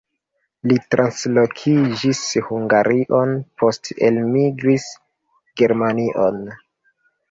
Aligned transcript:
Li 0.69 0.77
translokiĝis 0.95 2.23
Hungarion, 2.49 3.37
poste 3.63 4.01
elmigris 4.11 4.93
Germanion. 5.65 6.47